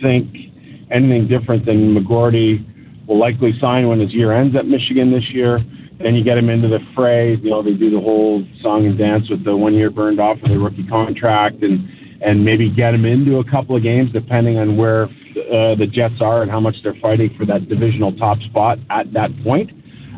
[0.03, 0.35] think
[0.91, 5.61] anything different than McGroarty will likely sign when his year ends at Michigan this year.
[5.99, 7.37] Then you get him into the fray.
[7.37, 10.39] You know, they do the whole song and dance with the one year burned off
[10.43, 11.89] of the rookie contract, and
[12.21, 16.21] and maybe get him into a couple of games depending on where uh, the Jets
[16.21, 19.71] are and how much they're fighting for that divisional top spot at that point.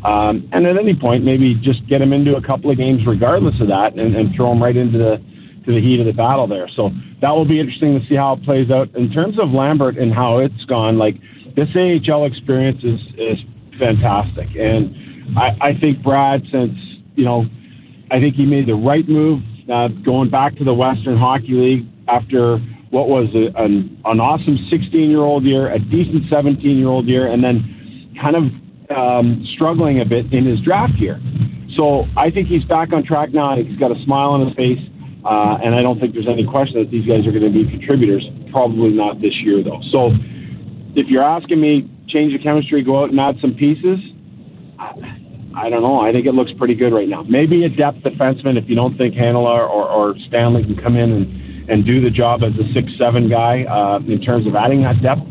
[0.05, 3.55] Um, and at any point, maybe just get him into a couple of games regardless
[3.61, 5.17] of that, and, and throw him right into the
[5.67, 6.71] to the heat of the battle there.
[6.77, 8.95] So that will be interesting to see how it plays out.
[8.95, 11.17] In terms of Lambert and how it's gone, like
[11.57, 13.39] this AHL experience is is
[13.79, 14.95] fantastic, and
[15.35, 16.77] I, I think Brad, since
[17.15, 17.47] you know,
[18.11, 19.41] I think he made the right move
[19.73, 22.59] uh, going back to the Western Hockey League after
[22.91, 27.07] what was a, an, an awesome 16 year old year, a decent 17 year old
[27.07, 28.45] year, and then kind of
[28.95, 31.19] um, struggling a bit in his draft year.
[31.77, 33.57] So I think he's back on track now.
[33.57, 34.81] He's got a smile on his face.
[35.27, 37.67] Uh, and I don't think there's any question that these guys are going to be
[37.67, 38.23] contributors.
[38.55, 39.83] Probably not this year, though.
[39.91, 40.15] So
[40.95, 43.99] if you're asking me, change the chemistry, go out and add some pieces,
[45.57, 46.01] I don't know.
[46.01, 47.23] I think it looks pretty good right now.
[47.23, 51.11] Maybe a depth defenseman if you don't think Heinola or, or Stanley can come in
[51.11, 55.01] and, and do the job as a six-seven guy uh, in terms of adding that
[55.01, 55.25] depth.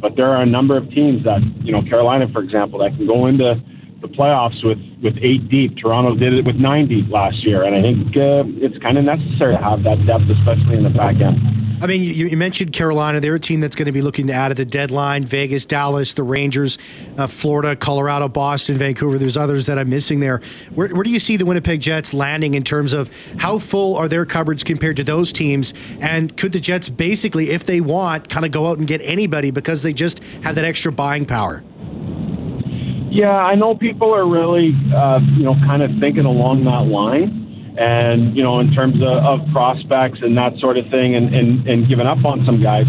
[0.00, 3.06] But there are a number of teams that, you know, Carolina, for example, that can
[3.06, 3.56] go into
[4.00, 5.76] the playoffs with, with eight deep.
[5.76, 9.04] Toronto did it with nine deep last year, and I think uh, it's kind of
[9.04, 11.36] necessary to have that depth, especially in the back end.
[11.82, 13.20] I mean, you, you mentioned Carolina.
[13.20, 15.24] They're a team that's going to be looking to add at the deadline.
[15.24, 16.76] Vegas, Dallas, the Rangers,
[17.16, 19.16] uh, Florida, Colorado, Boston, Vancouver.
[19.16, 20.42] There's others that I'm missing there.
[20.74, 24.08] Where, where do you see the Winnipeg Jets landing in terms of how full are
[24.08, 25.72] their cupboards compared to those teams?
[26.00, 29.50] And could the Jets basically, if they want, kind of go out and get anybody
[29.50, 31.64] because they just have that extra buying power?
[33.10, 37.49] Yeah, I know people are really, uh, you know, kind of thinking along that line.
[37.78, 41.66] And, you know, in terms of, of prospects and that sort of thing and, and,
[41.66, 42.86] and giving up on some guys.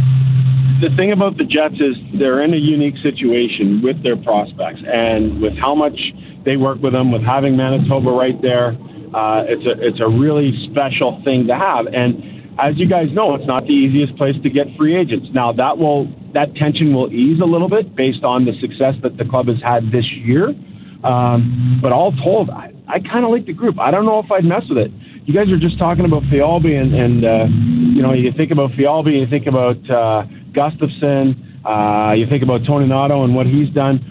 [0.81, 5.41] The thing about the Jets is they're in a unique situation with their prospects and
[5.41, 5.93] with how much
[6.43, 8.73] they work with them, with having Manitoba right there.
[9.13, 11.85] Uh, it's a it's a really special thing to have.
[11.85, 12.23] And
[12.57, 15.27] as you guys know, it's not the easiest place to get free agents.
[15.33, 19.17] Now that will that tension will ease a little bit based on the success that
[19.17, 20.49] the club has had this year.
[21.03, 23.79] Um, but all told, I, I kind of like the group.
[23.79, 24.91] I don't know if I'd mess with it.
[25.23, 27.45] You guys are just talking about Fjallby, and, and uh,
[27.95, 32.67] you know you think about Fjallby, you think about uh, Gustafson, uh, you think about
[32.67, 34.03] Toninato and what he's done.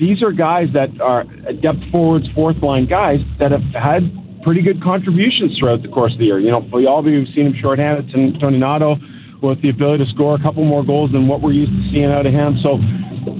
[0.00, 1.24] These are guys that are
[1.60, 4.08] depth forwards, fourth line guys that have had
[4.42, 6.40] pretty good contributions throughout the course of the year.
[6.40, 8.96] You know, Fjallby, we've seen him shorthanded, and Toninato
[9.42, 12.06] with the ability to score a couple more goals than what we're used to seeing
[12.06, 12.56] out of him.
[12.62, 12.78] So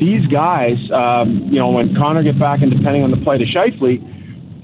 [0.02, 3.46] these guys, um, you know, when Connor get back and depending on the play to
[3.46, 4.02] Scheifele,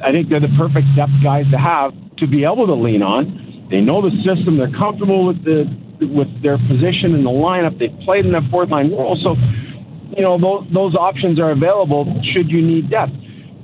[0.04, 3.66] I think they're the perfect depth guys to have to be able to lean on.
[3.70, 4.56] They know the system.
[4.56, 5.66] They're comfortable with the
[6.00, 7.78] with their position in the lineup.
[7.78, 9.34] They've played in that fourth line role, so
[10.16, 13.12] you know those, those options are available should you need depth.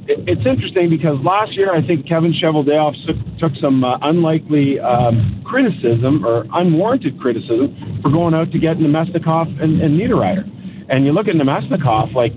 [0.09, 4.79] it, it's interesting because last year I think Kevin Cheveldayoff took, took some uh, unlikely
[4.81, 10.45] um, criticism or unwarranted criticism for going out to get Namestnikov and, and Niederreiter.
[10.91, 12.33] And you look at Namestnikov, like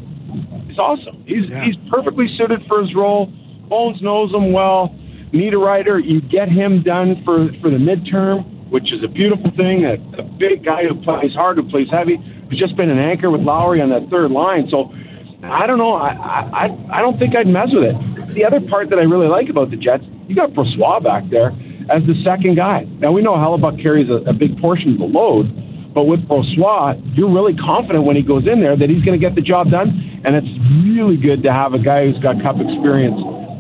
[0.67, 1.23] he's awesome.
[1.27, 1.65] He's Yeah.
[1.65, 3.33] he's perfectly suited for his role.
[3.69, 4.95] Bones knows him well.
[5.34, 9.84] Niederreiter, you get him done for for the midterm, which is a beautiful thing.
[9.86, 12.15] A, a big guy who plays hard, who plays heavy,
[12.49, 14.67] who's just been an anchor with Lowry on that third line.
[14.71, 14.93] So
[15.43, 15.93] I don't know.
[15.93, 18.34] I I I- I don't think I'd mess with it.
[18.34, 21.51] The other part that I really like about the Jets, you got Brossoit back there
[21.91, 22.86] as the second guy.
[22.99, 27.01] Now we know Hellebuyck carries a, a big portion of the load, but with Brossoit,
[27.17, 29.69] you're really confident when he goes in there that he's going to get the job
[29.71, 30.21] done.
[30.25, 30.47] And it's
[30.88, 33.15] really good to have a guy who's got cup experience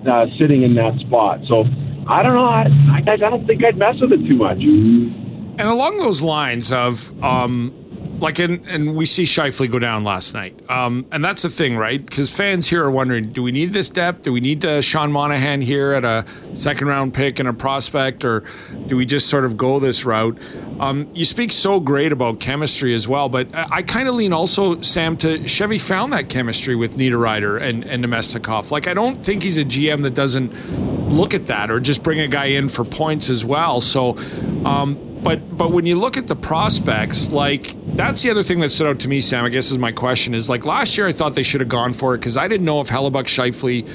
[0.07, 1.39] uh, sitting in that spot.
[1.47, 1.65] So
[2.07, 2.45] I don't know.
[2.45, 4.57] I, I, I don't think I'd mess with it too much.
[4.59, 7.73] And along those lines of, um,
[8.19, 10.59] like, and, and we see Scheifele go down last night.
[10.69, 12.03] Um, and that's the thing, right?
[12.03, 14.23] Because fans here are wondering do we need this depth?
[14.23, 18.25] Do we need uh, Sean Monahan here at a second round pick and a prospect?
[18.25, 18.43] Or
[18.87, 20.37] do we just sort of go this route?
[20.79, 24.33] Um, you speak so great about chemistry as well, but I, I kind of lean
[24.33, 28.71] also, Sam, to Chevy found that chemistry with Niederreiter and, and Namestnikov.
[28.71, 30.51] Like, I don't think he's a GM that doesn't
[31.09, 33.79] look at that or just bring a guy in for points as well.
[33.81, 34.17] So,
[34.65, 38.69] um, but but when you look at the prospects, like that's the other thing that
[38.69, 39.43] stood out to me, Sam.
[39.43, 41.91] I guess is my question is like last year I thought they should have gone
[41.91, 43.85] for it because I didn't know if Hellebuyck, Scheifele,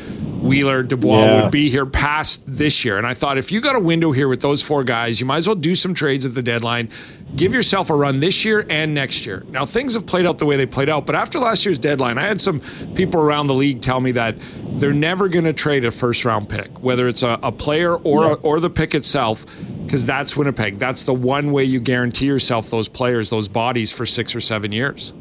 [0.43, 1.43] Wheeler, Dubois Yeah.
[1.43, 4.29] would be here past this year, and I thought if you got a window here
[4.29, 6.89] with those four guys, you might as well do some trades at the deadline,
[7.37, 9.45] give yourself a run this year and next year.
[9.51, 12.19] Now things have played out the way they played out, but after last year's deadline,
[12.19, 12.61] I had some
[12.95, 14.35] people around the league tell me that
[14.75, 18.37] they're never going to trade a first round pick, whether it's a, a player or
[18.39, 19.47] or the pick itself
[19.85, 20.79] because that's Winnipeg.
[20.79, 24.73] That's the one way you guarantee yourself those players, those bodies for six or seven
[24.73, 25.13] years.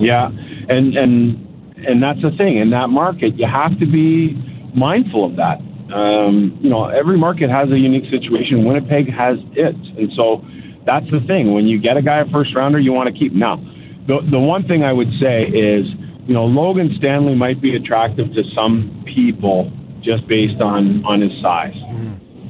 [0.00, 0.30] Yeah,
[0.68, 1.46] and and
[1.86, 3.36] and that's the thing in that market.
[3.36, 4.34] You have to be
[4.74, 5.58] mindful of that.
[5.92, 8.64] Um, you know, every market has a unique situation.
[8.64, 10.44] Winnipeg has it, and so
[10.86, 11.52] that's the thing.
[11.52, 13.32] When you get a guy a first rounder, you want to keep.
[13.32, 13.56] Now,
[14.06, 15.86] the the one thing I would say is,
[16.26, 21.32] you know, Logan Stanley might be attractive to some people just based on on his
[21.42, 21.76] size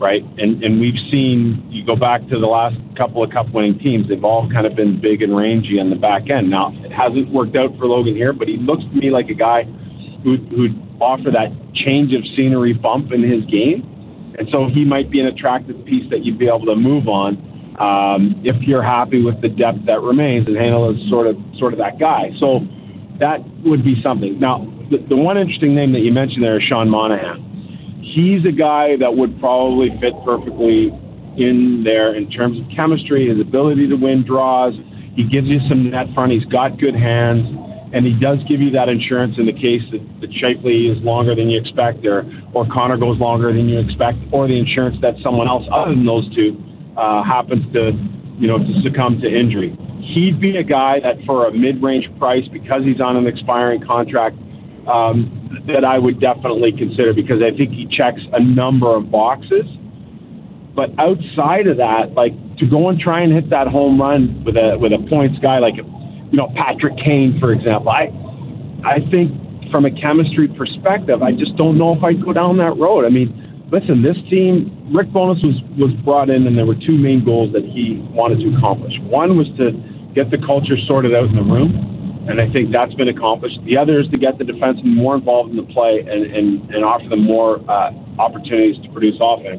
[0.01, 0.25] right?
[0.39, 4.09] And and we've seen you go back to the last couple of cup winning teams,
[4.09, 6.51] they've all kind of been big and rangy on the back end.
[6.51, 9.35] Now it hasn't worked out for Logan here, but he looks to me like a
[9.35, 9.65] guy
[10.25, 13.85] who who'd offer that change of scenery bump in his game.
[14.39, 17.37] And so he might be an attractive piece that you'd be able to move on
[17.79, 20.49] um, if you're happy with the depth that remains.
[20.49, 22.33] And Heinola is sort of sort of that guy.
[22.41, 22.61] So
[23.19, 24.41] that would be something.
[24.41, 27.50] Now, the, the one interesting name that you mentioned there is Sean Monahan
[28.03, 30.91] he's a guy that would probably fit perfectly
[31.39, 34.75] in there in terms of chemistry, his ability to win draws.
[35.15, 36.33] He gives you some net front.
[36.33, 37.47] He's got good hands,
[37.93, 41.35] and he does give you that insurance in the case that, that Scheifele is longer
[41.35, 45.15] than you expect, or or Connor goes longer than you expect, or the insurance that
[45.23, 46.59] someone else other than those two
[46.97, 47.95] uh, happens to
[48.39, 49.77] you know to succumb to injury.
[50.15, 54.35] He'd be a guy that for a mid-range price because he's on an expiring contract
[54.91, 59.67] um, that I would definitely consider because I think he checks a number of boxes.
[60.75, 64.57] But outside of that, like to go and try and hit that home run with
[64.57, 68.15] a with a points guy like you know Patrick Kane, for example, I
[68.87, 69.35] I think
[69.75, 73.05] from a chemistry perspective, I just don't know if I'd go down that road.
[73.05, 73.35] I mean,
[73.71, 77.53] listen, this team, Rick Bowness was was brought in, and there were two main goals
[77.53, 78.95] that he wanted to accomplish.
[79.03, 79.75] One was to
[80.15, 81.75] get the culture sorted out in the room,
[82.31, 83.59] and I think that's been accomplished.
[83.67, 86.85] The other is to get the defense more involved in the play and, and, and
[86.85, 87.91] offer them more uh,
[88.23, 89.59] opportunities to produce offense.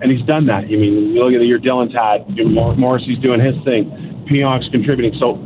[0.00, 0.64] And he's done that.
[0.64, 3.92] I mean, you look at the year Dylan's had, Mor- Morrissey's doing his thing,
[4.28, 5.12] Pionk's contributing.
[5.20, 5.36] So,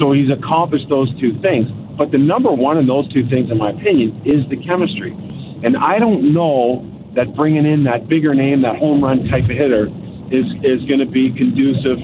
[0.00, 1.68] so he's accomplished those two things.
[1.96, 5.12] But the number one in those two things, in my opinion, is the chemistry.
[5.60, 9.56] And I don't know that bringing in that bigger name, that home run type of
[9.56, 9.92] hitter,
[10.32, 12.00] is is going to be conducive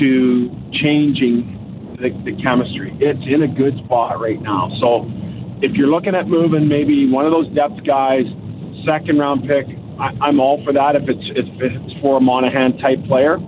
[0.00, 1.61] to changing
[2.02, 2.90] the, the chemistry.
[2.98, 4.68] It's in a good spot right now.
[4.82, 5.06] So
[5.62, 8.26] if you're looking at moving maybe one of those depth guys,
[8.84, 9.70] second round pick,
[10.02, 13.38] I, I'm all for that if it's if it's for a Monahan type player.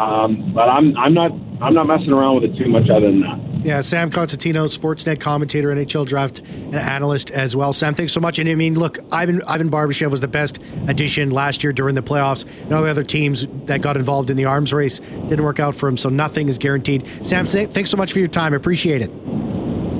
[0.00, 3.20] Um, but I'm I'm not I'm not messing around with it too much other than
[3.20, 3.49] that.
[3.62, 7.72] Yeah, Sam Cosentino, Sportsnet commentator, NHL draft and analyst as well.
[7.72, 8.38] Sam, thanks so much.
[8.38, 12.02] And I mean, look, Ivan Ivan Barbashev was the best addition last year during the
[12.02, 12.46] playoffs.
[12.62, 15.74] And all the other teams that got involved in the arms race didn't work out
[15.74, 17.06] for him, so nothing is guaranteed.
[17.26, 18.54] Sam, thanks so much for your time.
[18.54, 19.10] I appreciate it.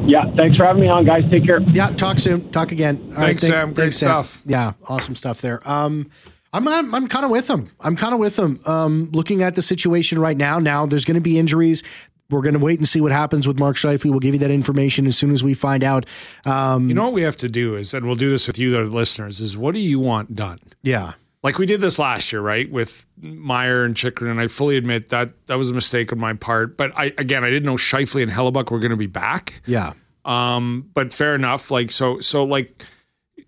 [0.07, 1.23] Yeah, thanks for having me on, guys.
[1.31, 1.61] Take care.
[1.61, 2.51] Yeah, talk soon.
[2.51, 3.01] Talk again.
[3.11, 3.75] All Thanks, Sam.
[3.75, 4.09] Great Sam.
[4.09, 4.43] stuff.
[4.47, 5.67] Yeah, awesome stuff there.
[5.69, 6.11] Um,
[6.53, 7.71] I'm I'm, I'm kind of with them.
[7.81, 8.59] I'm kind of with them.
[8.67, 11.85] Um, looking at the situation right now, now there's going to be injuries.
[12.31, 14.11] We're going to wait and see what happens with Mark Scheifele.
[14.11, 16.07] We'll give you that information as soon as we find out.
[16.47, 18.71] Um, You know what we have to do is, and we'll do this with you,
[18.71, 20.59] the listeners, is what do you want done?
[20.83, 21.13] yeah.
[21.43, 22.71] Like we did this last year, right?
[22.71, 26.35] With Meier and Chychrun, and I fully admit that that was a mistake on my
[26.35, 26.77] part.
[26.77, 29.63] But I again, I didn't know Scheifele and Hellebuyck were going to be back.
[29.65, 29.95] Yeah.
[30.27, 31.71] Um, but fair enough.
[31.71, 32.83] Like so, so like,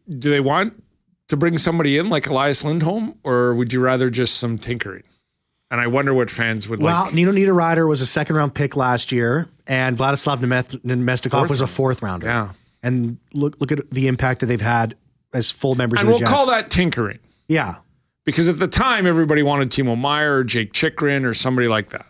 [0.09, 0.83] do they want
[1.29, 5.03] to bring somebody in like Elias Lindholm, or would you rather just some tinkering?
[5.72, 7.04] And I wonder what fans would Well, like.
[7.06, 11.62] Well, Nino Niederreiter was a second round pick last year, and Vladislav Nemeth- Namestnikov was
[11.62, 12.26] a fourth rounder.
[12.26, 12.50] Yeah,
[12.82, 14.94] And look look at the impact that they've had
[15.32, 16.30] as full members and of we'll the Jets.
[16.30, 17.76] call that tinkering Yeah.
[18.26, 22.04] because at the time everybody wanted Timo Meier or Jake Chychrun or somebody like that.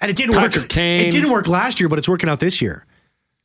[0.00, 0.68] And it didn't Patrick work.
[0.68, 1.06] Kane.
[1.06, 2.84] It didn't work last year, but it's working out this year.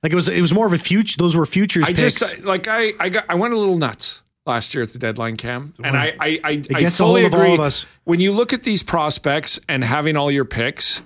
[0.04, 2.20] Like it was it was more of a future those were futures I picks.
[2.20, 5.36] just like I I got I went a little nuts last year at the deadline
[5.38, 7.72] cam, and I I I, I fully hold of all agree.
[8.06, 11.02] When you look at these prospects and having all your picks,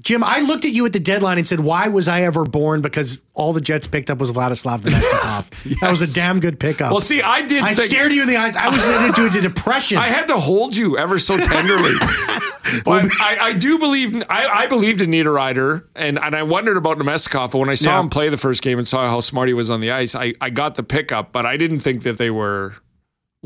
[0.00, 2.82] Jim, I looked at you at the deadline and said, "Why was I ever born?"
[2.82, 5.78] Because all the Jets picked up was Vladislav Namestnikov.
[5.80, 6.90] That was a damn good pickup.
[6.90, 7.62] well, see, I did.
[7.62, 8.56] I think, stared you in the eyes.
[8.56, 9.98] I was into a depression.
[10.06, 11.94] I had to hold you ever so tenderly.
[12.84, 16.98] but I, I do believe I, I believed in Niederreiter and, and I wondered about
[16.98, 17.52] Namestnikov.
[17.52, 18.00] But when I saw Yeah.
[18.00, 20.34] him play the first game and saw how smart he was on the ice, I,
[20.40, 22.74] I got the pickup, but I didn't think that they were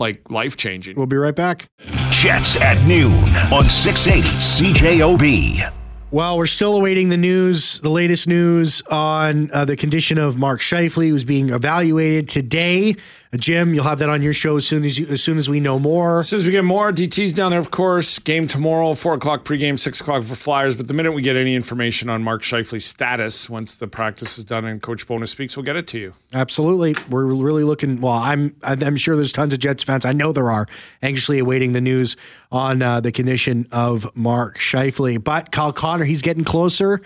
[0.00, 0.96] like life changing.
[0.96, 1.66] we'll be right back.
[2.10, 3.12] Jets at noon
[3.52, 5.72] on 680 CJOB.
[6.12, 10.60] Well, we're still awaiting the news, the latest news on uh, the condition of Mark
[10.60, 12.96] Scheifele, who's being evaluated today.
[13.36, 15.60] Jim, you'll have that on your show as soon as you, as soon as we
[15.60, 16.20] know more.
[16.20, 19.44] As soon as we get more DTs down there, of course, game tomorrow, four o'clock
[19.44, 20.74] pregame, six o'clock for Flyers.
[20.74, 24.44] But the minute we get any information on Mark Scheifele's status, once the practice is
[24.44, 26.14] done and Coach Bowness speaks, we'll get it to you.
[26.34, 28.00] Absolutely, we're really looking.
[28.00, 30.04] Well, I'm I'm sure there's tons of Jets fans.
[30.04, 30.66] I know there are
[31.00, 32.16] anxiously awaiting the news
[32.50, 35.22] on uh, the condition of Mark Scheifele.
[35.22, 37.00] But Kyle Connor, he's getting closer.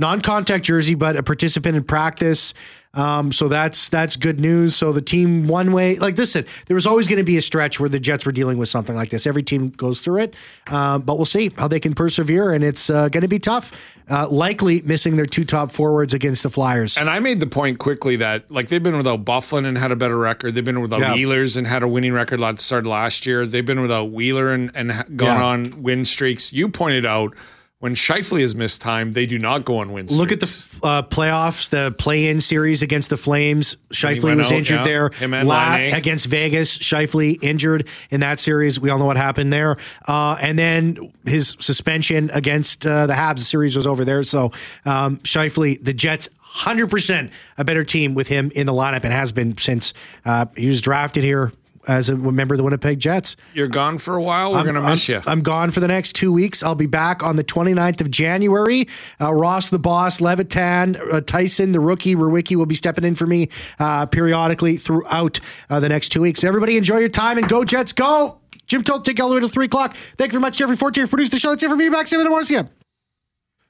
[0.00, 2.54] Non-contact jersey, but a participant in practice.
[2.94, 4.74] Um, so that's that's good news.
[4.74, 7.78] So the team one way, like listen, there was always going to be a stretch
[7.78, 9.26] where the Jets were dealing with something like this.
[9.26, 10.34] Every team goes through it,
[10.70, 13.72] um, but we'll see how they can persevere, and it's uh, going to be tough.
[14.10, 16.96] Uh, likely missing their two top forwards against the Flyers.
[16.96, 19.96] And I made the point quickly that like they've been without Byfuglien and had a
[19.96, 20.54] better record.
[20.54, 21.12] They've been without Yeah.
[21.12, 23.46] Wheelers and had a winning record at the start last year.
[23.46, 25.44] They've been without Wheeler and, and gone Yeah.
[25.44, 26.54] on win streaks.
[26.54, 27.34] You pointed out
[27.80, 30.18] when Scheifele has missed time, they do not go on win streaks.
[30.18, 33.76] Look at the uh, playoffs, the play-in series against the Flames.
[33.90, 34.84] Scheifele was out, injured yeah.
[34.84, 35.08] there.
[35.10, 38.80] Him La- against Vegas, Scheifele injured in that series.
[38.80, 39.76] We all know what happened there.
[40.08, 43.36] Uh, and then his suspension against uh, the Habs.
[43.36, 44.24] The series was over there.
[44.24, 44.50] So
[44.84, 49.12] um, Scheifele, the Jets, hundred percent a better team with him in the lineup and
[49.12, 49.92] has been since
[50.24, 51.52] uh, he was drafted here
[51.88, 53.34] as a member of the Winnipeg Jets.
[53.54, 54.52] You're gone for a while.
[54.52, 55.30] We're I'm- going to miss I'm- you.
[55.30, 56.62] I'm gone for the next two weeks.
[56.62, 58.86] I'll be back on the 29th of January.
[59.20, 63.26] Uh, Ross the boss, Levitan, uh, Tyson the rookie, Rewicki will be stepping in for
[63.26, 63.48] me
[63.80, 66.44] uh, periodically throughout uh, the next two weeks.
[66.44, 68.38] Everybody enjoy your time and go Jets, go!
[68.66, 69.96] Jim Tolt, take you all the way to 3 o'clock.
[70.18, 71.48] Thank you very much, Jeffrey Fortier, for producing the show.
[71.50, 71.88] That's it for me.
[71.88, 72.44] Back 7 in the morning.
[72.44, 72.64] See ya.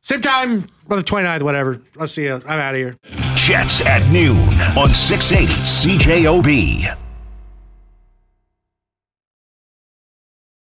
[0.01, 1.81] Same time, on the 29th, whatever.
[2.01, 2.35] I'll see you.
[2.35, 2.97] I'm out of here.
[3.35, 4.39] Jets at noon
[4.77, 7.08] on 680 CJOB.